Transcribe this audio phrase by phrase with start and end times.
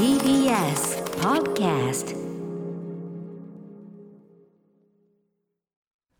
[0.00, 2.16] TBS Podcast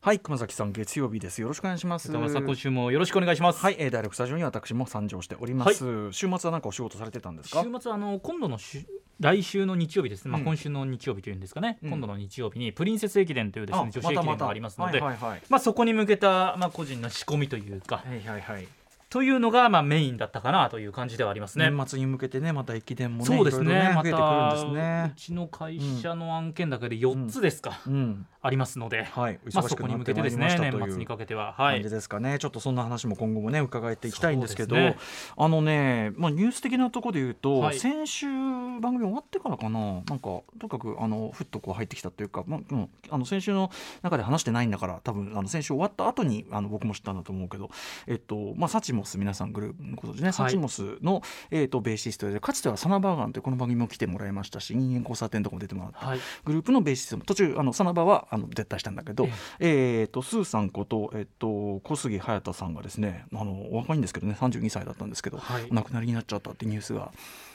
[0.03, 1.41] はい熊崎さん月曜日です。
[1.41, 2.11] よろしくお願いします。
[2.11, 3.61] 歌丸さん今週もよろしくお願いします。
[3.61, 7.63] はい、えー、ダイレクトスタジオに私も参上しております、週末は何かお仕事されてたんですか？
[7.63, 8.85] 週末あの今度の週
[9.19, 11.89] 来週の日曜日ですね、まあ、うん今週の日曜日というんですかね、うん。
[11.89, 15.43] 今度の日曜日にプリンセス駅伝というですね女子駅伝がありますので、はいはいはい。
[15.49, 18.69] まあ、そこに向けた、まあ、個人の仕込みというか、はいはいはい
[19.11, 21.69] というのが、まあ、メインだったかなという感じではありますね。
[21.69, 23.73] 年末に向けてねまた駅伝もねそうですね。
[23.73, 25.13] いろいろま増えてくるんたですね。
[25.13, 28.27] うちの会社の案件だけで4つですか、うん。
[28.41, 29.41] ありますので、はい。
[29.53, 31.55] まあ、そこに向けてですね年末にかけては。
[31.59, 31.75] はい。
[31.79, 34.77] 感じですかね、ちょっとそんな話も今後もね伺っていきたいんですけど。
[34.77, 34.97] ね。
[35.37, 37.79] あのね、まあ、ニュース的なところで言うと、はい。
[37.81, 39.81] 先週番組終わってからかな。
[39.81, 43.73] なんかとにかくあのふっとこう入ってきたというか、まあうん、あの先週の
[44.03, 47.71] 中で話してないんだから多分あの先週終わった後にあの僕も知ったんだと思うけど、
[48.07, 56.21] えっとまあ、サチモス皆さんグループのことでね、サチモスの、えっとベーシストでかつてはサナバーガンというこの番組も来てもらいましたし人間交差点とかも出てもらったはい。
[56.45, 65.67] グループのベーシストも途中あのサナバはあの絶対したんだけど、えー、とスーさんこと、えっと小杉隼太さんがですねあのお若いんですけどね32歳だったんですけど、はい。
[65.71, 67.13] お亡くなりになっちゃったってニュースが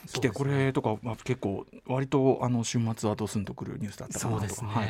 [0.08, 4.44] 来て、ねこれとか、まあ、結構割とあの週末はドスンとくるニュースだったかなと。
[4.45, 4.86] ね,、はい。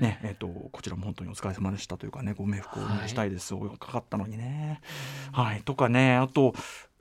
[0.00, 4.80] ねえー、とこちらも本当にお疲れ様でしたというかねご冥福をお願いしたいです、おかかったのにね。
[5.32, 6.54] はい、とかねあと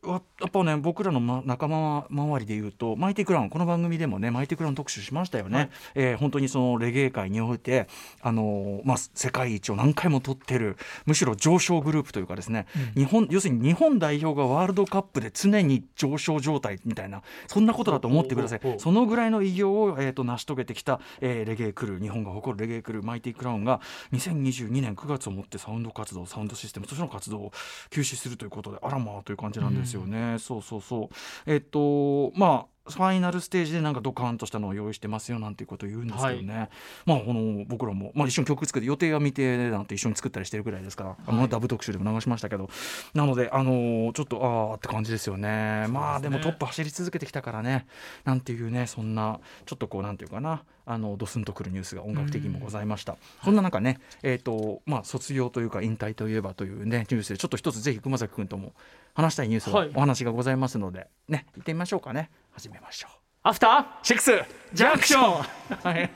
[0.06, 0.16] や
[0.48, 5.70] っぱね僕らの、ま、仲間周りでいうとマイティクラウンこの番組でもねマイティクラウン特集しましたよね、はい。
[5.96, 7.88] えー本当にそのレゲエ界において、
[8.22, 18.62] あのーまあ、世界一を何回も取ってるむしろ上昇グループというかですね、日本要するに日本代表がワールドカップで常に上昇状態みたいなそんなことだと思ってください。
[18.78, 23.82] そのぐらいの偉業を、えー、と成し遂げてきた、えーレゲエクルー日本が誇るレゲエクルーマイティクラウンが
[24.14, 27.52] 2022年9月をもってサウンド活動サウンドシステムとしての活動を
[27.90, 31.52] 休止するということであらまあという感じなんですよね、そうそうそう。
[31.52, 36.70] えっ、とまあファイナルステージでなんかドカーンとしたのを用意してますよなんていうことを言うんですけどね、
[37.06, 41.04] まあこの僕らも、まあ、一緒に曲作って予定は未定でなんて一緒に作ったりしてるぐらいですか。
[41.04, 42.70] ら、あのダブ特集でも流しましたけど。
[43.14, 45.86] なのであのーちょっとああって感じですよね。
[45.90, 47.86] まあでもトップ走り続けてきたからね。
[48.24, 53.56] なんていうねそんなちょっとこうなんていうかなあのドスンとくるニュースが音楽的にもございました、そん。
[53.56, 58.74] な中ねえっ、とまあ卒業というか引退といえばというねニュースでちょっと一つぜひ熊崎君とも
[59.14, 59.92] 話したいニュースはい。
[59.94, 62.32] お話がございますので、ね行ってみましょうかね。
[62.54, 63.12] 始めましょう。
[63.44, 64.32] アフターシックス
[64.74, 65.44] ジャンクション
[65.84, 66.10] はい。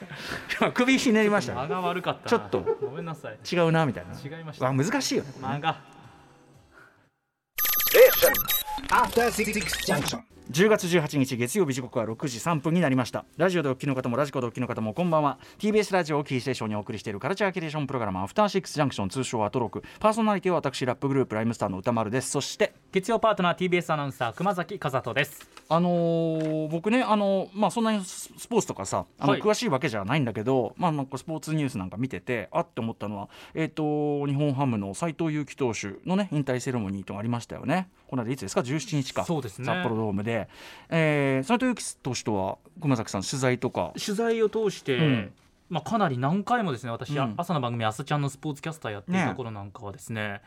[0.73, 1.59] 首ひねりましたね。
[1.61, 2.29] 間が悪かったな。
[2.29, 2.61] ちょっと。
[2.81, 3.37] ごめんなさい。
[3.49, 4.13] 違うなみたいな。
[4.13, 4.65] 違いました。
[4.65, 5.31] わ難しいよね。
[5.39, 5.81] 間が。
[8.89, 9.53] After Six
[9.85, 10.32] Junction.
[10.51, 13.23] 10月18日月曜日時刻は6時3分になりました。
[13.37, 15.39] ラジオでお聞きの方もラジコでお聞きの方もこんばんは。
[15.57, 19.83] TBS ラジオをキーステーションにお送りしているカルチャーキュレーションプログラムアフターシックスジャンクション通称アトロク。
[20.01, 22.29] パーソナリティは私ラップグループライムスターの歌丸です。
[22.29, 25.49] そして月曜パートナー TBS アナウンサー熊崎和人です。
[25.69, 29.41] あのー僕ねあのまあそんなにススポーツとかさあの、はい。
[29.41, 39.25] 詳しいわけじゃないんだけどまあなんかスポーツニュースなんか見ててあって思ったのはえっ、と日本ハムの斉藤佑樹投手のね引退セレモニーとかありましたよねこの間いつですか？17日か。
[39.25, 39.65] そうですね。
[39.65, 40.47] 札幌ドームで、
[40.91, 43.91] えー、斉藤佑樹投手とは熊崎さん取材とか？
[43.93, 45.33] 取材を通して、うん。
[45.71, 47.33] まあ、かなり何回もですね私、うん。
[47.37, 49.25] 朝の番組「朝ちゃん」のスポーツキャスターやっていね。
[49.25, 50.41] た頃なんかはですね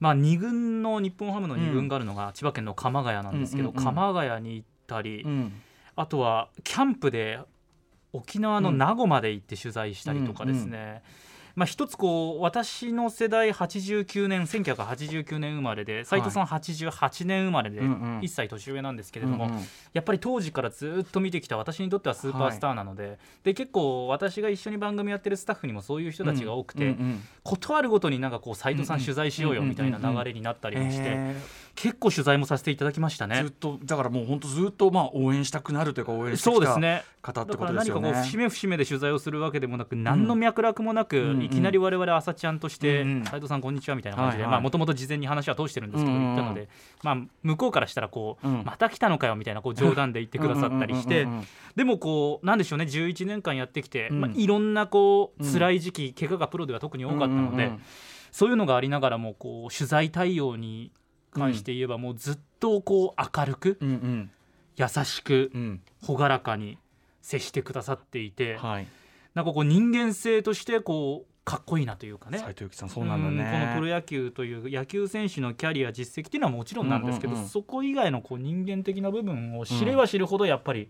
[0.00, 3.84] まあ、2軍の日本ハムの2軍があるのが千葉県の鎌ヶ谷なんですけど、うんうんうん。
[3.84, 5.52] 鎌ヶ谷に行ったり、うん。
[5.94, 7.38] あとはキャンプで
[8.12, 11.04] 沖縄の名護まで行って取材したりとかですね、
[11.56, 18.20] まあ、一つこう私の世代89年1989年生まれで斉藤さん88年生まれでうんうん。
[18.20, 19.50] 1歳年上なんですけれども、
[19.94, 27.22] やっぱり当時からずっと見てきた私にとってはスーパースターなので,、で結構私が一緒に番組やってるスタッフにもそういう人たちが多くて、うんうん。
[27.42, 31.36] 断るごとになんかこう斉藤さん取材しようよみたいな流れになったりもして、え
[31.76, 33.36] 結構取材もさせていただきましたね。
[33.36, 33.50] ーずっ。
[33.52, 37.04] とだからもう本当ずっとまあ応援したくなるというか応援してそうきたですね。
[37.22, 38.10] 方ってことですよね。
[38.10, 43.24] かこう節目節目で取材をするわけでもなく何の脈絡もなく、うんいきなり我々朝ちゃんとしてうんうん。
[43.24, 46.68] 斉藤さんこんにちはみたいな感じでもともと事前に話は通してるんですけど言ったので、
[47.02, 48.62] まあ、向こうからしたらこう、うん。
[48.64, 51.26] また来たのかよみたいなこう冗談で言ってくださったりして
[51.74, 54.20] でもこうなんでしょうね11年間やってきて、うん。
[54.22, 57.72] まあ、いろんなこううん辛い時期怪我がプロでは特に多かったので、
[58.30, 60.92] そういうのがありながらもこう取材対応に
[61.38, 64.30] 関して言えばもうずっとこう明るくうんうん
[64.76, 66.78] 優しくうん朗らかに
[67.22, 68.56] 接してくださっていて。
[68.56, 68.86] はい
[69.36, 73.44] なんかこう人間性としてこうかっこいいなというかね斉藤さんそうなんだね。
[73.44, 80.88] うんこのプロ野球という野球選手のキャリア実績っていうのはもちろんなんですけど、うんうんうんそこ以外のこう人間的な部分を知れば知るほどやっぱり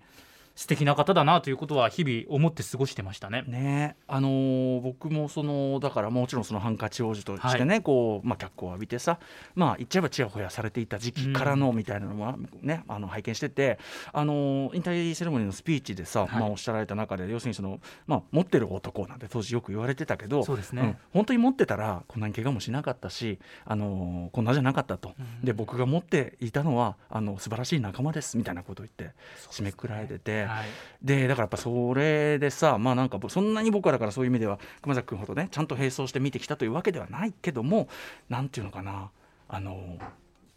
[0.56, 3.44] 素敵な方だなということは日々思って過ごしてましたね。
[3.47, 3.97] ね。
[4.08, 9.19] あのー僕もそのだからもちろんそのハンカチ王子としてね、こうまあ、脚光を浴びてさ
[9.55, 13.79] まあ言っちゃえばちやほやされていた時期からのみたいなのはね、あの拝見してて、
[14.12, 16.31] あのー引退セレモニーのスピーチでさ、はい。
[16.41, 20.82] まあ、おっしゃられた中で要するにその、まあ、持ってる男なんて当時よく言われてたけどそうですね。
[20.82, 20.97] ん。
[21.12, 25.12] 本当に持ってたらこんなに怪我もしなかったし、あのーこんなじゃなかったと、
[25.44, 29.14] で僕が持っていたのはあの素晴らしい仲間ですみたいなことを言って
[29.50, 30.45] 締めくられてて。
[30.46, 30.66] はい。
[31.02, 37.88] でだからやっぱそれでさまあなんかそんなに僕はだからそういう意味では熊崎君ほどねちゃんと並走して見てきたというわけではないけども
[38.28, 39.10] なんていうのかな
[39.48, 39.98] あの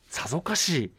[0.09, 0.91] さぞかし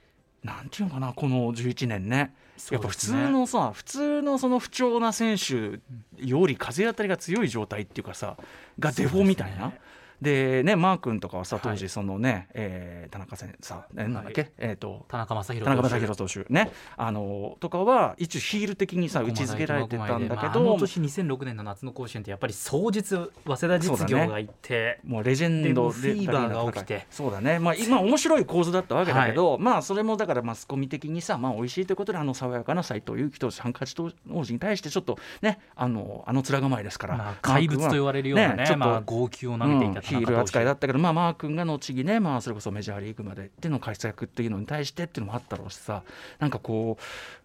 [0.44, 2.34] なんていうのかなこの11年ね。
[2.70, 5.80] やっぱ普通のさ普通のその不調な選手
[6.22, 8.36] より風当たりが強い状態っていうかさ
[8.78, 9.72] がデフォみたいな。
[10.20, 11.78] でねマー君とかはさ当はい。
[11.78, 16.44] 時そのね、えー田中選手さえなんだっけ、えっ、と田中将大投手。
[16.48, 16.70] ね。
[16.96, 27.06] あのとかは一応ヒール的にさ打ち付けられてたんだけまあ、あど、の年2006年の夏の甲子園ってやっぱり双日早稲田実業がいて、もうレジェンドフィーバーが起きて。
[27.10, 27.58] そうだね。
[27.58, 33.94] まあ今面白い構図だったわけだけど、まあそれもだからマスコミ的にさまあ美味しいということであの爽やかな斎藤佑樹投手ハンカチ
[34.30, 46.02] 王子に対してちょっとねあのあの面構えですから、まあ、怪物と言われるようなねちょっとまあ、号泣を投げていたうんヒール扱いだったけど、まあ、マー君が後にね、まあ、それこそメジャーリーグまでっていうの活躍っていうのに対してっていうのもあったろうしさ
[46.38, 47.02] なんかこう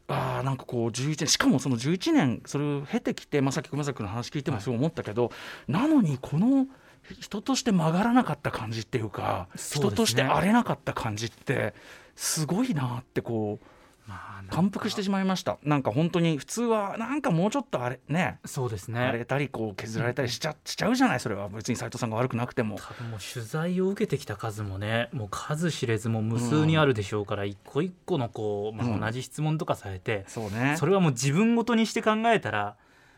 [0.08, 5.32] あーなんかこう11年しかもその11年それを経てきて、まあ、さっき熊崎君の話聞いてもそう思ったけど、
[5.68, 6.68] なのにこの
[7.20, 9.62] 人として曲がらなかった感じっていうかね。
[9.62, 11.74] 人として荒れなかった感じって
[12.16, 13.66] すごいなってこう
[14.50, 15.58] 感服してしまいました。
[15.64, 18.40] なんか本当に普通はなんかもうちょっとあれね。
[18.46, 21.50] そうです荒ねれたりこう削られたりしちゃしちゃうじゃないそれは。
[21.50, 22.76] 別に斉藤さんが悪くなくても。
[22.76, 29.04] 多分もう取材を受けてきた数もねもう数知れずもう無数にあるでしょうから、一個一個のこう、まうん。
[29.04, 30.76] あ、同じ質問とかされて、そうね。
[30.78, 32.76] それはもう自分ごとにして考えたら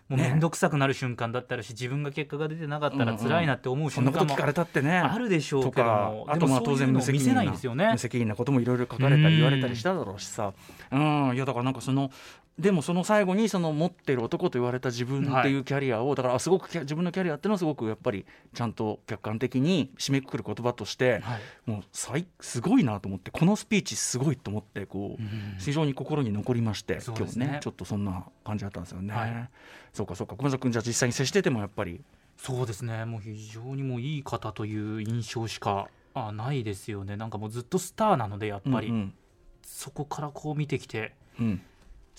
[0.10, 0.30] もうね。
[0.30, 4.98] 面倒くさくなる瞬間だったらし自分が結果が出てなかったら辛いなって思うそんな瞬間もこと聞かれたってね。
[5.00, 7.92] あるでしょうとけどかもあとまあ当然無責任なないんですよね。
[7.92, 7.98] 無。
[7.98, 10.54] 責任なこともいろいろ書かれたり言われたりしただろうしさ。
[10.92, 11.36] うん。
[11.36, 12.12] いやだからなんかその
[12.60, 18.26] でもその最後にその持ってる男と言われた自分っていうキャリアを、だからあすごく自分のキャリアっていうのはすごくやっぱり
[18.56, 21.42] ちゃんと客観的に締めくくる言葉として、はい。
[21.68, 25.56] もう最すごいなと思ってこのスピーチすごいと思ってこう、うん。
[25.60, 29.14] 非常に心に残りまして、今日ねちょっとそんな感じだったんですよね。
[29.14, 29.50] はい。
[29.94, 32.02] そうかそうか熊崎君じゃあ実際に接しててもやっぱり。
[32.38, 33.06] そうですね。
[33.06, 37.18] もう非常にもういい方という印象しかあないですよね。
[37.18, 39.14] なんかもうずっとスターなのでやっぱり、うん。
[39.62, 41.14] そこからこう見てきて。
[41.40, 41.62] うん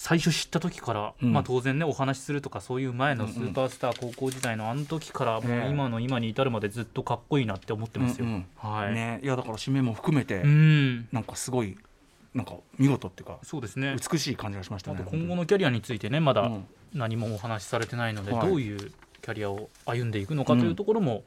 [0.00, 1.32] 最初知った時から、うん。
[1.32, 8.26] まあ、当然ねお話しするとかそういう前のスーパースター高校時代のあの時からもう今の今に至るまでずっとかっこいいなって思ってますよ。
[8.26, 8.46] うんうん。
[8.56, 11.08] はい、ね、いやだから締めも含めて、うん。
[11.10, 11.76] なんかすごい
[12.32, 13.96] なんか見事っていうかそうですね。
[14.12, 15.02] 美しい感じがしましたね。
[15.04, 16.64] 今後のキャリアについてねまだうん。
[16.94, 18.48] 何もお話しされてないので、はい。
[18.48, 21.24] どういうキャリアを歩んでいくのかというところも、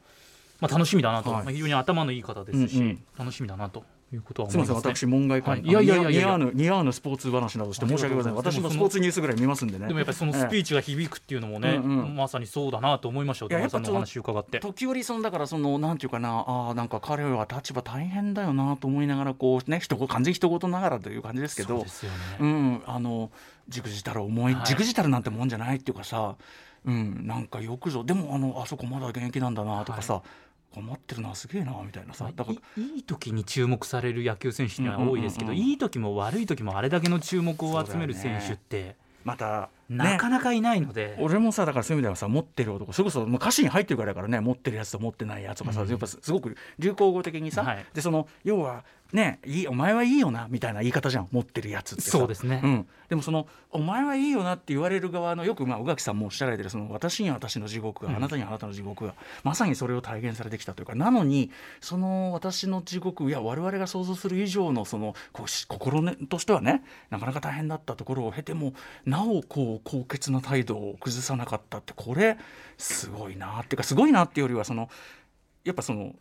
[0.60, 1.44] まあ、楽しみだなと、はい。
[1.44, 3.04] まあ非常に頭のいい方ですし、うんうん。
[3.18, 4.76] 楽しみだなということはすみません。
[4.76, 5.62] 私門外漢、はい。
[5.62, 8.52] いやいやいや似合わぬ似合わぬスポーツ話などして申し訳ございません。
[8.52, 9.86] 私もスポーツニュースぐらい見ますんでね。
[9.86, 14.60] でもやっぱりそのスピーチが響くっていうのもね、まさにそうだなと思いましたよ、話伺って。
[14.60, 21.76] 時折そのだからそのなんていうかなあーなんか彼は立場大変だよなと思いながらこうね人完全に人事ながらという感じですけど。
[21.76, 23.30] そうですよね、うんあの
[23.68, 24.66] じくじたる思い、はい。
[24.66, 26.34] じくじたるなんてもんじゃないっていうかさ
[26.84, 28.02] うんなんかよくぞ。
[28.02, 30.22] でもあのあそこまだ現役なんだなとかさ、
[30.74, 45.88] 頑張ってるなすげえなみたいなさだからいいい時に注目される野球選手には多いですけど、うんうんうんいい時も悪い時もあれだけの注目を集める選手って、またなかなかいないので、俺もさだからそういう意味ではさ持ってる男それこそもう歌詞に入ってるからだからね持ってるやつと持ってないやつとかさ、うん。
[45.88, 47.86] やっぱすごく流行語的にさ、はい。
[47.94, 52.10] でその要はねいいお前はいいよなみたいな言い方じゃん持ってるやつってさ。
[52.12, 52.60] そうですね。
[52.64, 58.16] うん、でもそのお前はいいよなって言われる側のよくまあ宇垣さんもおっしゃられてるその私には私の地獄が、うん。
[58.16, 68.72] あなたにはあなたの地獄がまさにそれを体現されてきたというかなのにその私の地獄いや我々が想像する以上のそのこうし心、ね、としてはねなかなか大変だったところを経ても
[69.04, 72.38] なおこう高潔な態度を崩さなかったってこれ
[72.78, 74.88] すごいなっていうかすごいなっていうよりはその
[75.64, 76.14] やっぱその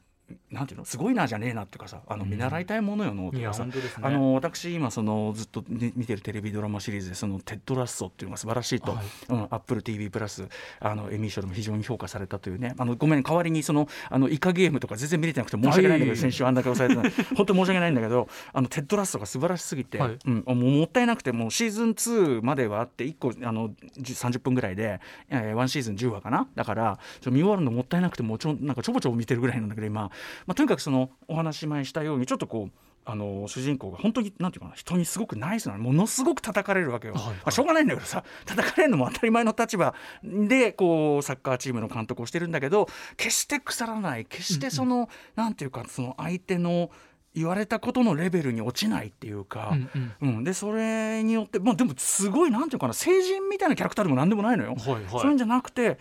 [0.50, 0.86] なんていうの？
[0.86, 3.72] すごいなじゃねえなっていうかさあの見習いたいものよのとかさ、ね。
[4.02, 9.06] あの私今そのずっと、ね、見てるテレビドラマシリーズでそのテッドラッソっていうのが素晴らしいと、はい。
[9.30, 10.48] うん、Apple TV プラス
[10.80, 16.18] あのエミー賞でも非常に評価されたというねあのごめん代わりにそのあのイカゲームとか全然見れてなくて申し訳ないんだけど、はい。
[16.18, 20.18] 先週あんだけ抑えてない本当申し訳ないんだけどあのテッドラッソが素晴らしすぎて、はい。
[20.26, 26.48] うん、もうもったいなくてもうシーズン2まではあって1個あの10 30分ぐらいで、えー、1シーズン10話かな？
[26.56, 30.12] だからちょ見終わるのもったいなくてもうちょなんかちょぼちょぼ見てるぐらいなんだけど今、
[30.46, 32.72] まあ、とにかくそのお話し前したようにちょっとこう
[33.04, 37.34] あの主人公が本当になんていうかな人にすごくナイスなのものすごく叩かれるわけよ、はいはい。
[37.38, 42.88] まあしょうがないんだけどさ叩かれるのも当たり前の立場でこうサッカーチームの監督をしてるんだけど
[43.18, 44.26] 決して腐らない。
[44.26, 46.92] 決してその、なんていうかその相手の
[47.34, 49.90] 言われたことのレベルに落ちないっていうか、うん
[50.22, 50.36] うん。
[50.38, 50.44] うん。
[50.44, 54.76] でそれによって、まあ、でもすごいなんていうかな成人みたいなキャラクターでもなんでもないのよ。
[54.76, 55.04] はいはい。
[55.10, 55.98] そういうんじゃなくて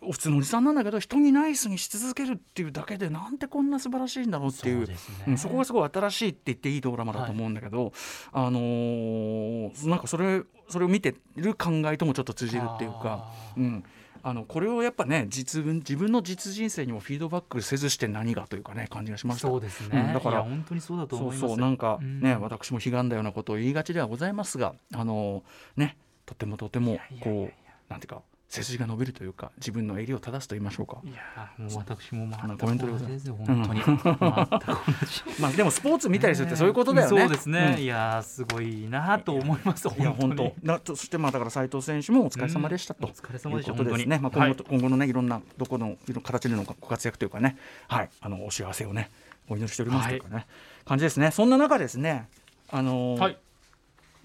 [0.00, 4.98] 普通のおじさんなんだけど人にナイスにし続けるっていうだけでなんてこんな素晴らしいんだろうっていうそね。
[5.28, 7.92] うんそこがすごい新しいって言っていいドラマだと思うんだけど、
[8.32, 13.54] あのーなんかそれそれを見てる考えともちょっと通じるっていうかあ。
[13.56, 13.84] うん。
[14.22, 19.48] あのこれをやっぱね実分自分の実人生にもフィードバックせずして何がというかね感じがしました。
[19.48, 21.48] そうですね、うんだから本当にそうだとそう思います。
[21.48, 22.40] そうなんかね、うん。
[22.42, 25.42] 私も悲願だようなことを言いがちではございますがあの
[25.76, 30.98] ねとてもとてもこうなんていうか背筋が伸びるというか自分の襟を正すと言いましょうか。
[31.04, 33.32] いやもう私もあの全コメントでございます。
[33.32, 35.40] 本当に、 全く同じ。
[35.40, 37.20] まあでもスポーツ見たりするってそういうことだよね。
[37.20, 37.82] そうですね、うん。
[37.82, 40.54] いやすごいなと思いますいや本本当。
[40.64, 43.12] なそしてまあだから斉藤選手もお疲れ様でしたと、うん。
[43.12, 44.18] お疲れ様でしたですね。
[44.18, 48.10] まあ今後と、本当に今後のねいろんなどこの形でのご活躍というかね、はい。
[48.20, 49.10] あのお幸せをね
[49.48, 50.46] お祈りしておりますというかね、
[50.84, 51.30] 感じですね。
[51.30, 52.28] そんな中ですね、
[52.68, 53.38] あのーはい。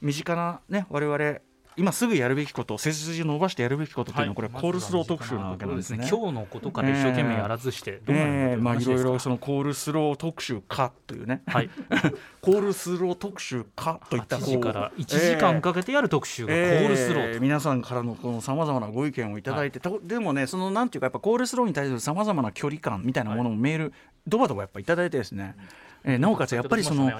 [0.01, 1.39] 身近なね我々
[1.77, 6.08] 今すぐやるべきこと背筋を伸ばしてやるべきことというのは、これはコールスロー特集なわけなんですね。
[6.10, 8.01] 今日のことから一生懸命やらずして
[8.60, 11.70] まあいろいろそののコールスロー特集かというね、はい。
[12.41, 23.94] コールスロー特集かといった8こう時から1時間かけてやる特集がコールスローと、えー皆さんからのこのさまざまなご意見をいただいて、とでもねそのなんていうかやっぱコールスローに対するさまざまな距離感みたいなものもメール、
[24.27, 25.55] ドバドバやっぱいただいてですね、
[26.08, 27.12] えーなおかつやっぱりその、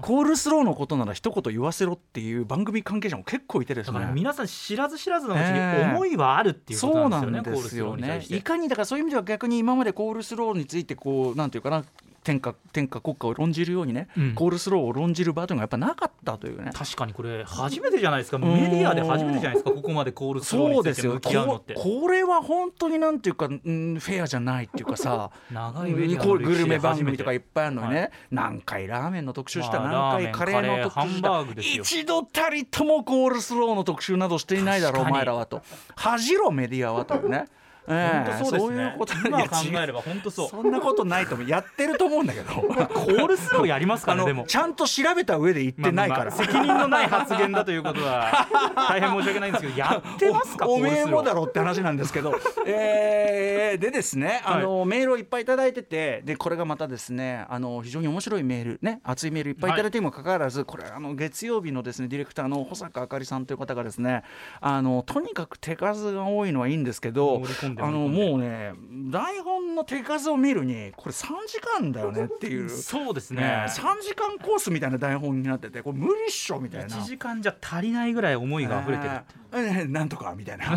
[0.00, 5.90] コールスローのことなら一言言わせろっていう番組関係者も結構いてですだね皆さん知らず知らずのうちにええ。
[5.92, 8.36] 思いはあるっていうこそうなとなんですよね、んですよコールスローに対ねして。
[8.36, 11.84] いかにだからそういう意味では逆に今までコールスローについてこうなんていうかな
[12.24, 14.34] 天下天下国家を論じるようにね、うん。
[14.34, 16.70] コールスローを論じる場というのがやっぱなかったというね。
[16.72, 18.38] 確かにこれ初めてじゃないですか。
[18.38, 18.42] ん。
[18.42, 19.70] メディアで初めてじゃないですか。
[19.72, 21.14] ここまでコールスローそうですよ。
[21.14, 21.74] について向き合うのって。
[21.74, 23.58] ここれは本当になんていうか、うん、
[23.98, 25.30] フェアじゃないっていうかさ。
[25.50, 31.82] 長いメディアこうグルメ番組とかいっぱいあるのにね、は何回ラーメンの特集した、まあ何回カレーの特集した。
[31.82, 35.62] 一度たりともコールスローの特集などしていないだろうお前らはと。
[35.96, 37.46] 恥じろメディアはというね。
[37.88, 38.30] ええ。
[38.30, 38.82] 本当そうですね。
[38.82, 39.14] いうこと。
[39.24, 40.48] 今考えれば本当そう。
[40.48, 41.48] そんなことないと思う。
[41.48, 42.52] やってると思うんだけど。
[42.52, 44.42] コールスローやりますかねでも。
[44.42, 48.48] のちゃんと調べた上で言ってないから、まあまあ責任のない発言だということは
[48.88, 52.34] 大変申し訳ないんですけどやってますかおおめえもだろって話なんですけど、
[52.66, 64.22] えーでですねあの、メールをいっぱいいただいててでこれがまたですねあの非常に面白いメールね熱いメールいっぱいいただいてにもかかわらず、これあの月曜日のですねディレクターの保坂あかりさんという方がですね
[64.60, 67.40] あのとにかく手数が多いのはいいんですけど
[67.72, 68.72] んであのもうね
[69.10, 72.70] 台本の手数を見るにこれ3時間だよねっていう。
[72.70, 76.96] そうですね、ね3時間コースみたいな台本になっててこれ無理っしょみたいな。
[76.96, 79.10] 1時間じゃ足りないぐらい思いが溢れてる。
[79.10, 80.70] えーえーなんとかみたいな。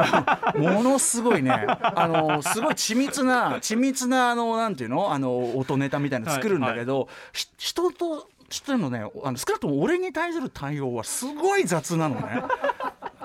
[0.56, 1.52] ものすごいね。
[1.52, 5.12] あのすごい緻密な緻密なあのなんていうの？
[5.12, 12.42] あの音ネタみたいなの作るんだけど、ひ人としてのねあの少なくとも俺に対する対応はすごい雑なのね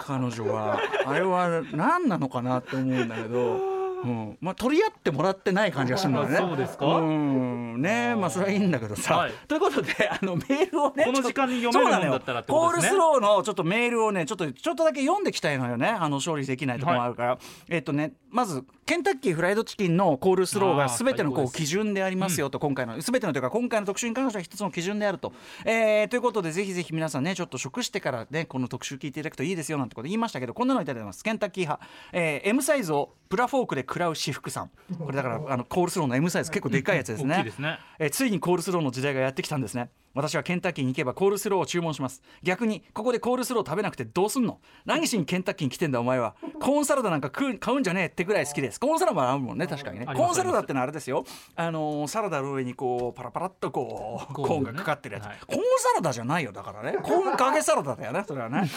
[0.07, 3.76] 彼女はあれは何なのかなって思うんだけど。
[4.03, 6.37] うん、まあ取り合ってもらってない感じがするんだよね。
[6.37, 6.85] そうですか？
[6.85, 9.17] うん、ねまあそれはいいんだけどさ。
[9.17, 9.31] はい。
[9.47, 12.99] ということであのメールをねこの時間に読めるもんだったらってことですね。
[12.99, 15.87] コールスローのちょっとメールをねちょっとちょっとだけ読んできたいのよね。
[15.87, 17.39] あの勝利できないところもあるから、
[17.69, 25.33] えっとねまずケンタッキーフライドチキンのコールスローがあー全てのこう基準でありますよと、今回の全てのというか今回の特集に関しては一つの基準であると、
[25.65, 31.23] えーということでぜひぜひ皆さんねちょっと食してからねこの特集聞いていただくといいですよなんてこと言いましたけどこんなのいただいてます。
[31.23, 34.71] ケンタッキー派、えー M サイズをプラフォークで食らう私服さん。
[34.97, 37.35] これだからあのコールスローの M サイズ結構でかいやつですね。
[37.35, 37.79] 大きいですね。
[37.99, 42.21] えーついにコールスローの時代がやってきたんですね私はケンタッキーに行けばコールスローを注文します。
[42.43, 44.59] 逆にここでコールスロー食べなくてどうすんの？
[44.85, 46.35] 何しにケンタッキーに来てんだお前は。
[46.59, 48.79] コーンサラダなんか食う買うんじゃねえってぐらい好きです。
[48.79, 50.05] コーンサラダも合うもんね確かにね。
[50.07, 51.23] コーンサラダってのはあれですよ。
[51.55, 55.37] あのーサラダの上にこうパラパラっとこうコーンがかかってるやつ、はい。
[55.45, 56.97] コーンサラダじゃないよだからね。
[57.03, 58.61] コーンかけサラダだよねそれはね。
[58.63, 58.69] いい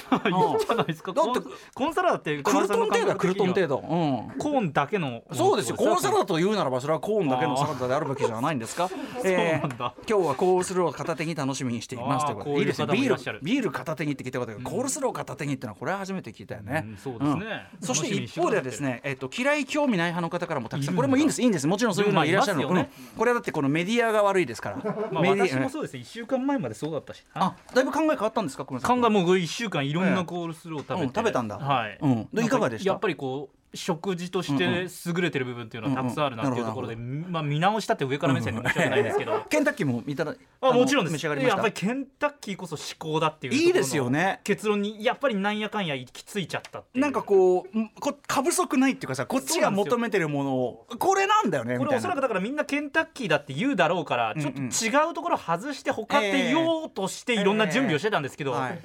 [0.60, 1.12] じゃないですか？
[1.12, 1.40] だって
[1.74, 3.76] コーンサラダってクルトン程度だクルトン程度。
[3.76, 4.32] 度うん。
[4.38, 5.76] コーンだけの そうですよ。
[5.76, 8.88] コーンサラダダと言うならばそれはコーンだけのサラダであるべきじゃないんですか？
[9.24, 9.70] えー
[10.08, 12.86] 今日はコールスローを片手に楽しみにしていますということでいいですね。
[12.92, 17.46] ビールビール片手にって聞いたことコールスロー片手にってのはこれは初めて聞いたよね、うんそうですね。
[17.82, 17.86] ん。
[17.86, 21.66] そして一方ではですね、えっと嫌い興味ない派の方からもたくさんこれもいいんですいいんです。
[21.66, 22.90] もちろんそういうのがいらっしゃるの、ね。
[22.98, 23.18] うん。
[23.18, 24.76] これはだってこのメディアが悪いですから、
[25.10, 26.00] まあメディ私もそうですね。
[26.00, 27.24] 1週間前までそうだったし。
[27.34, 30.10] あだいぶ考え変わったんですか考えもう1週間いろん。
[30.14, 41.12] なコールスローを食べ食べたんだはい、うんでいかがでしたやっぱりこう食事として優れてる部分っていうのはたくさんあるなっていうところで、うまあ、見直したって上から目線で申し訳ないですけど、 ケンタッキーも見たらあもちろんです。
[41.12, 41.56] 召し上がりました？
[41.56, 44.40] やっぱりケンタッキーこそ至高だっていういいですよね。
[44.44, 58.80] 結論にやっぱりなんやかんや行き着いちゃったってなんかこうこ過不足ないっていうかさこっちが求めてるものをこれなんだよねこれおそらくだからみんなケンタッキーだって言うだろうからちょっと違うところ外して他って言おうとしていろんな準備をしてたんですけど、はい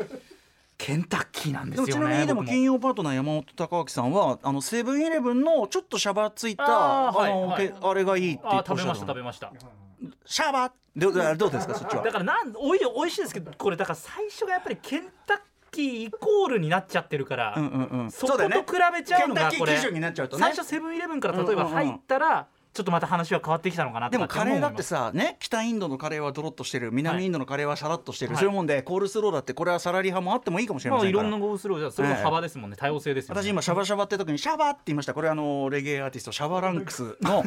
[0.77, 9.51] ケンタッキーなんでですよねなみにでも僕金曜パートナー山本隆明さんはあのセブンイレブンのちょっとシャバついたああれがいいって言あって食べました食べました。
[10.25, 10.72] シャバ。
[10.96, 12.03] どうどうですかそっちは？
[12.03, 15.38] だからなんおいおいしいですけどこれだから最初がやっぱりケンタッ
[15.72, 18.12] キーイコールになっちゃってるから、うんうんうん。
[18.12, 18.50] そこと比
[18.94, 19.77] べちゃうのがこれ。
[19.77, 28.39] 最初セブンイレブンから例えば入ったら、ちょっとまた話は変わってきたのかなとでもカレーだってさね北インドのカレーはドロッとしてる南インドのカレーはシャラッとしてる、はい。
[28.39, 33.41] そういうもんでコールスローだってこれはサラリ派もあってもいいかもしれませんから、まあいろんなコールスローじゃそれが幅ですもんね、多様性ですよね。
[33.41, 35.13] 私今シャバシャバって時にシャバって言いました。
[35.13, 37.46] これあのレゲエアーティストシャバランクスの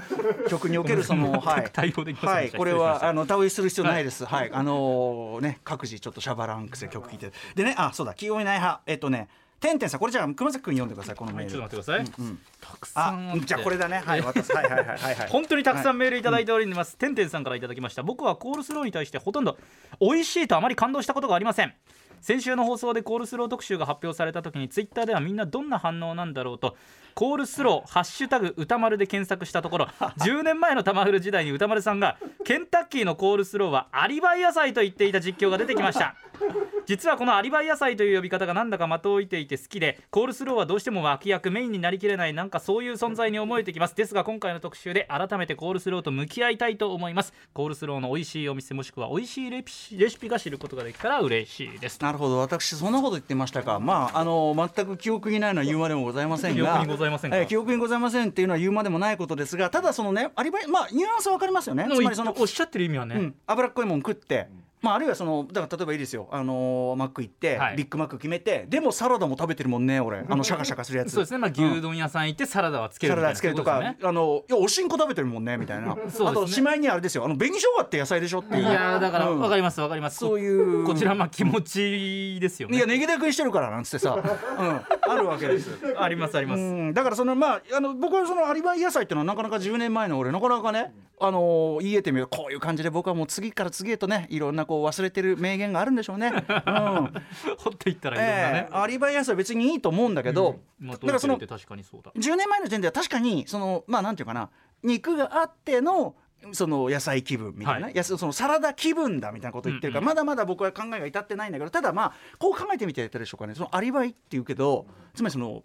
[0.49, 1.71] 曲におけるその はい。
[1.73, 2.51] 対応できませんはい。
[2.51, 4.25] これはあの対応する必要ないです。
[4.25, 7.31] はい、あのね各自ちょっとシャバランクスで曲聴いて。
[7.55, 8.15] でねあそうだ。
[8.15, 8.81] 清いない派。
[8.87, 9.29] えっとね
[9.61, 11.53] てんてんさんこれじゃあ熊崎君読んでくださいこのメはいール。
[11.53, 14.03] ちょっと待ってください、たくさあんあってじゃあこれだね。
[14.05, 15.29] はい私はいはいはいはいはい。
[15.29, 18.03] 本当にたくさんメールいただいております、てんてんさんからいただきました。
[18.03, 19.59] 僕はコールスローに対してほとんど
[20.01, 21.75] 美味しいとあまり感動したことがありません。
[22.21, 26.77] 先週の放送でコールスロー特集が発表された時にツイッターではみんなどんな反応なんだろうと
[27.15, 29.85] コールスローハッシュタグ宇多丸で検索したところ
[30.19, 36.17] 10年前のタマフル時代に宇多丸さんがケンタッキーのコールスローはアリバイ野菜と言っていた実況が出てきました
[36.87, 43.95] 実はこのアリバイ野菜という呼び方がなんだか的を得ていて好きでコールスローはどうしても脇役メインになりきれないなんかそういう存在に思えてきます。
[43.95, 47.33] ですが今回の特集で改めてコールスローと向き合いたいと思います。
[47.53, 52.01] コールスローの美味しいお店もしくは美味しいレシレシピが知ることができたら嬉しいです。
[52.01, 52.39] なるほど。
[52.39, 53.81] 私そんなこと言ってましたか。
[53.81, 56.65] まああの全く記憶にないのは言うまでもございませんが。
[56.65, 57.37] 記憶にございませんか。
[57.37, 64.49] えー記憶にございませんっていうのは言うまでもないことですがただそのねアリバイまあニュアンスはわかりますよねつまりそのおっしゃってる意味はね、うん、脂っこいもん食って、
[64.81, 70.25] まあ、あるいはそのだから例えばいいですよ、あのーマック行って、はいビッグマック決めてでもサラダも食べてるもんね俺。
[70.29, 71.13] あのシャカシャカするやつ。
[71.13, 77.25] そうですね、まあ、牛丼屋さん行ってサラダはつけるサみたいダつけるとか、そういうこあのいやおしんこ食べてるもんねみたいな、 あとしまいにはあれですよ。
[77.25, 78.63] あの紅生姜って野菜でしょっていう。
[78.63, 79.41] いやーだからうん。
[79.41, 82.77] わかりますわかります、そういうこちらまあ気持ちですよね。
[82.77, 85.71] いやネギだくしてるからなんつってさ、 うん、あるわけです。
[85.97, 96.29] ありますあります、うん、だからそのまああの僕はそのアリバイ野菜っていうのはなかなか10年前の俺なかなかねあの言えてみるこういう感じで僕はもう次から次へとねいろんなこう忘れてる名言があるんでしょうね。
[96.29, 96.35] うん。
[97.59, 98.69] 掘っていったらいろんなね。
[98.71, 102.13] ええ、アリバイ野菜別にいいと思うんだけど、まあ、だからそのって確かにそうだ。
[102.13, 104.51] 10年前の時点では確かにそのまあなんていうかな
[104.83, 106.15] 肉があっての
[106.53, 108.05] その野菜気分みたいな、はい。
[108.05, 113.55] そのサラダ気分だみたいなこと言ってるから、まだまだ僕は考えが至ってないんだけどただまあこう考えてみてやったでしょうかね。
[113.55, 115.65] そのアリバイっていうけどつまりその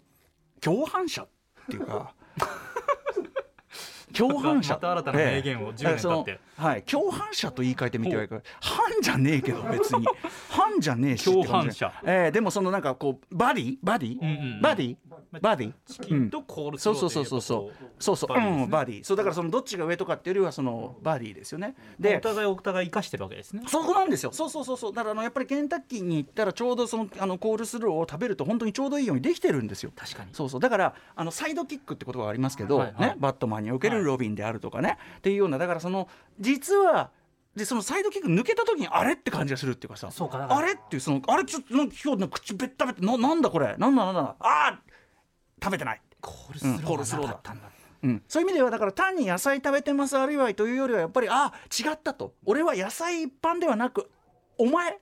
[0.60, 1.28] 共犯者っ
[1.68, 2.14] ていうか
[4.16, 4.74] 共犯者。
[4.74, 6.82] また新たな名言を10年経はい。
[6.84, 10.06] 共犯者と言い換えてみてはいか犯じゃねえけど別に。
[10.48, 11.92] 犯じゃねえし共犯者。
[12.06, 13.76] ええでもそのなんかこうバディ？
[13.82, 14.60] バディ、うんうん。
[14.62, 14.96] バディ？
[15.40, 17.84] バディチキンとコールスローそうそうそうそうそう。
[17.98, 18.28] そうそう。
[18.28, 18.62] バディですね。
[18.62, 21.74] うんバディそうだからそのどっちが上とかっていうよりはそのバディですよね。
[21.98, 23.62] おで互いお互い生かしてるわけですね。
[23.66, 24.32] そこなんですよ。
[24.32, 24.92] そうそうそうそう。
[24.92, 29.92] だからあのやっぱりケンタッキーに行ったらちょうどそのあのコールスローを食べると本当にちょうどいいようにできてるんですよ。
[29.94, 30.30] 確かに。
[30.32, 30.60] そうそう。
[30.60, 33.08] だからあの sidekick って言葉がありますけど、はいはい。
[33.10, 36.08] ね、バットマンにおけはいるロビンであるとかね、っていうようなだからその
[36.40, 37.10] 実は
[37.54, 40.08] でその sidekick 抜けた時にあれって感じがするっていうかさ。
[40.10, 43.76] あれっていうそのあれちょっとなんか今日口べったべったななんだこれ？
[43.78, 44.36] なんだなんだ。
[44.40, 44.93] あー
[45.64, 46.00] 食べてない。
[46.20, 46.52] コー
[46.98, 47.34] ルスローだ。
[47.34, 47.70] ったんだ。
[48.02, 52.34] うん、そういう意味ではだから単に野菜食べてますあるいはというよりはやっぱりあ違ったと。
[52.44, 54.10] 俺は野菜一般ではなく
[54.58, 54.98] お前。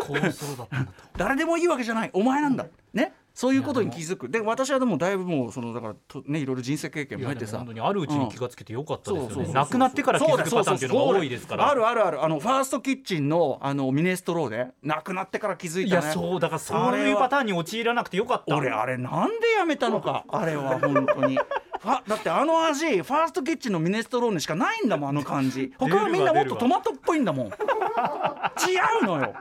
[0.00, 1.02] コールスローだったんだと。
[1.18, 2.10] 誰でもいいわけじゃない。
[2.14, 2.66] お前なんだ。
[2.94, 4.28] ねそういうことに気づく。
[4.28, 7.58] で私はでもだいぶもうそのだからとねいろいろ人生経験いも入ってさ。
[7.58, 9.28] 本当にあるうちに気がつけてよかったですよね。
[9.28, 11.68] そうそうそう亡くなってから気づくパターンっていうのが多いですから。
[11.68, 16.06] あるあるあるあのファーストキッチンのあのミネストローで亡くなってから気づいいたね。
[16.06, 18.56] やそうだからそういうパターンに陥らなくてよかった。
[18.56, 20.24] 俺あれなんでやめたのか。
[20.28, 21.36] あれは本当に
[21.84, 25.72] だってあの味ファーストキッチンのミネストローネしかないんだもんあの感じ。
[25.78, 27.46] 他はみんなもっとトマトっぽいんだもん。
[27.46, 27.50] 違
[29.02, 29.34] うのよ。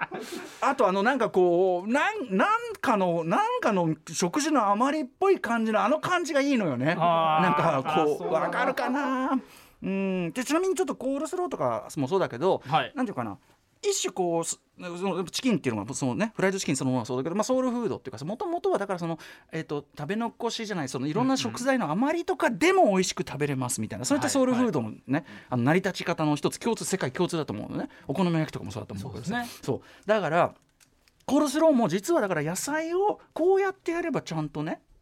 [0.62, 6.86] あとあのなんかこうなんなんかのなんかの食事の余りっぽい感じのあの感じがいいのよね。
[6.86, 9.40] なんかあこそうわかるかな。
[9.82, 10.32] うん。
[10.32, 12.92] でちなみにちょっとコールスローとかもそうだけど、はい。
[12.96, 13.38] なんていうかな
[13.84, 19.20] 一種こうすそのチキンっていうのがそのねフライドチキンそのものはそうだけど、まあ、ソウルフードっていうかもともとはだからその、
[19.52, 24.06] えー、と食べ残しじゃないそのいろんな食材の余りとかでも美味しく食べれますみたいな。
[24.06, 27.90] そういったソウルフードのね、あの成り立ち方の一つ共通世界共通だと思うのね。
[28.08, 29.60] お好み焼きとかもそうだと思うけどさそうですね。
[29.62, 29.82] そう。
[30.08, 30.54] だから
[31.26, 34.93] コールスローも実はだから野菜をこうやってやればちゃんとね別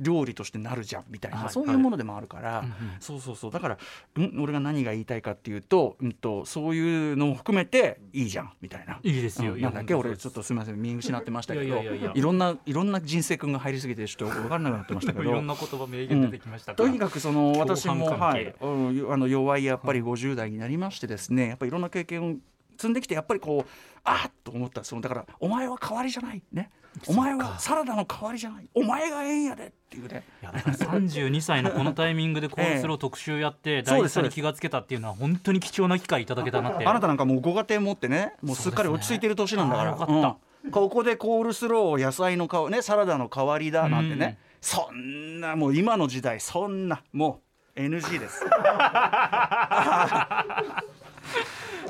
[0.00, 2.72] 料理としてなるじゃんみたいな、はいそういうものでもあるから、うんうん。
[3.00, 3.50] そうそうそう。
[3.50, 4.40] だからん？
[4.40, 8.98] 俺が何が言いたいかっていうと,、うん、とそういうのも含めていいじゃんみたいな。
[9.02, 9.60] いいですよ、うん。
[9.60, 9.94] なんだっけ？
[9.94, 10.80] 俺ちょっとすみません。
[10.80, 11.66] 見失ってましたけど。
[11.66, 12.12] いやいやいやいや。
[12.14, 22.34] いろんないろんな人生君が入りすぎてちょっと分からなくなってましたけ いろどんな言葉名言出てきましたから、とにかくその共私も、はい、うんあの弱いやっぱり50代になりましてですねやっぱりいろんな経験を
[22.76, 23.70] 積んできてやっぱりこう
[24.04, 24.84] あっと思った。
[24.84, 26.42] そのだからお前は代わりじゃない。
[26.52, 26.70] ね。
[27.08, 28.68] お前はサラダの代わりじゃない。
[28.74, 30.24] お前がええんやでっていうね。
[30.42, 36.86] いやだから32歳のこのタイミングでコールスロー特集やって大事さに気がつけたっていうのは本当に貴重な機会いただけたなって。
[36.86, 40.36] あなたなんかもうご家庭持ってねもうすっかり落ち着いてる年なんだから、ね。
[40.64, 40.70] うん。
[40.70, 47.42] ここでコールスローを野菜のかねサラダの代わりだなんてね、そんなもう今の時代そんなも
[47.76, 48.44] う NG です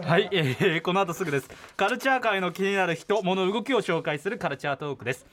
[0.02, 1.48] はい、えーこの後すぐです。
[1.76, 5.24] カルチャー界の気になる人物動きを紹介するカルチャートークです。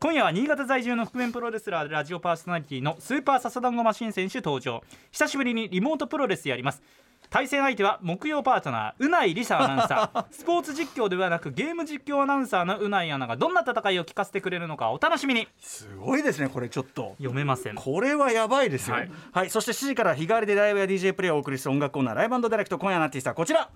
[0.00, 4.82] 今夜は新潟在住の覆面プロレスラーでラジオパーソナリティのスーパーササダンゴマシン選手登場。
[5.10, 6.82] 久しぶりにリモートプロレスやります。
[7.30, 10.24] 対戦相手は木曜パートナーうないりさアナウンサー。
[10.30, 15.48] スポーツ実況ではなくゲーム実況アナウンサーのうないアナがどんな戦いを聞かせてくれるのかお楽しみに。
[15.60, 17.14] すごいですねこれちょっと。
[17.18, 17.74] 読めません。
[17.74, 18.96] これはやばいですよ。
[18.96, 19.48] ははい。
[19.48, 23.70] い、そして7時から日替わりでライブや DJ プレイをお送りする音楽コーナーライブダイレクト今夜のアーティストはこちら。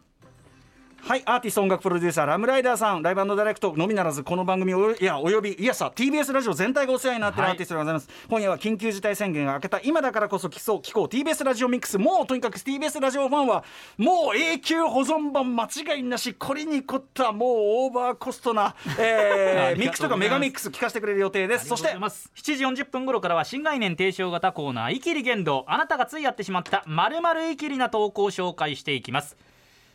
[1.00, 7.52] はいアーティスト音楽プロデューサーラムライダーさんライブダイレクトのみならずこの番組をいやおよびいやさ TBS ラジオ全体がお世話になっているはい。
[7.52, 13.64] アーティストでございます、今夜は緊急事態宣言が明けた今だからこそ聞そう聞こう TBS ラジオミックスもうとにかく TBS ラジオファンは
[13.96, 21.66] もう永久保存版間違いなしこれに凝ったもうオーバーコストな、えあー、 りミックスとかメガミックス聞かせてくれる予定です。
[21.66, 29.38] そして7時40分頃からは新概念提唱型コーナー「イキリ言動」あなたがついやってしまったまるまるイキリな投稿を紹介していきます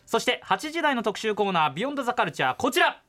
[0.05, 3.01] そして8時台の特集コーナー「ビヨンドザカルチャーこちら。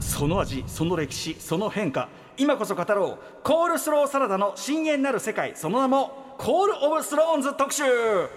[0.00, 3.42] その味その歴史その変化今こそ語ろう。
[3.42, 7.82] コールスローサラダの深淵なる世界その名もコール・オブ・スローンズ特集。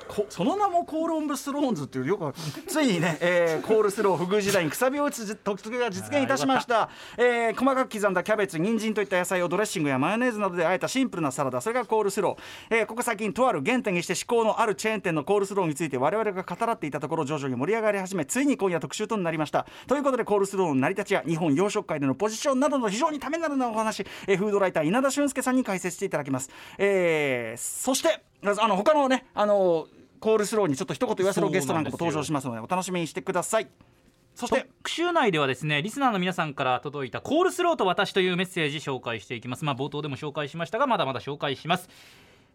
[0.08, 2.34] こその名もコール・オブ・スローンズっていうよく
[2.68, 19.66] ついにね、えーコールスロー不遇時代にくさびを打つ特集が実現いたしました、 えー細かく刻んだキャベツ人参といった野菜をドレッシングやマヨネーズなどで和えたシンプルなサラダそれがコールスロー、えーここ最近とある原点にして至高のあるチェーン店のコールスローについて我々が語らっていたところ徐々に盛り上がり始めついに今夜特集となりました。
[19.88, 29.88] ということでコールスローの成り立ちや日本洋食界でのポジションなどの非常にためになるなお話、えーフードライター稲田俊介さんに解説していただきます、えーそしてあの他のねあの
[30.20, 33.68] コールスローにちょっと一言言わせろゲストなんかも登場しますのでお楽しみにしてください。
[34.36, 39.64] そして特集内ではですねリスナーの皆さんから届いた「コールスローと私」というメッセージ紹介していきます。
[39.64, 41.88] まあ冒頭でも紹介しましたがまだまだ紹介します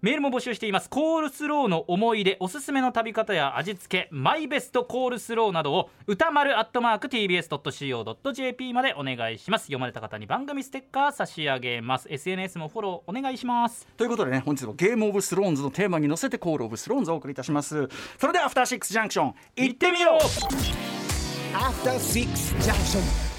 [0.03, 0.91] メールも募集しています。
[0.91, 9.67] コールスローの思い出おすすめの食べ方や味付けマイベストコールスローなどを宇多丸アットマーク TBS.CO.JP までお願いします。
[9.67, 12.09] 読まれた方に番組ステッカー差し上げます。
[12.11, 13.87] SNS もフォローお願いします。
[13.97, 17.89] ということでね本日もゲームオブスローンズのテーマに乗せてコールオブスローンズをお送りいたします。
[18.19, 20.21] それではアフターシックスジャンクション行ってみよう。
[21.55, 23.32] After Six Junction.